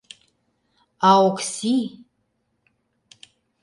[1.09, 1.75] А Окси...